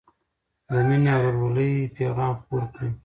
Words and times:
د 0.67 0.69
مینې 0.87 1.09
او 1.15 1.21
ورورولۍ 1.25 1.71
پيغام 1.95 2.31
خپور 2.39 2.63
کړئ. 2.73 2.89